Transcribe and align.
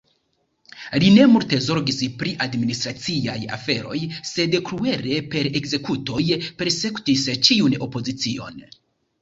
Li 1.01 1.09
ne 1.17 1.25
multe 1.33 1.57
zorgis 1.65 1.99
pri 2.23 2.31
administraciaj 2.45 3.35
aferoj, 3.59 3.99
sed 4.31 4.57
kruele 4.71 5.21
per 5.35 5.51
ekzekutoj 5.61 6.27
persekutis 6.63 7.29
ĉiun 7.51 7.81
opozicion. 7.89 8.63